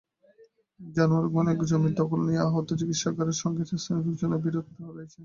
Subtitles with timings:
[0.79, 5.17] জানারঘোনায় জমির দখল নিয়ে আহত চিকিৎসকের সঙ্গে স্থানীয় লোকজনের বিরোধ রয়েছে।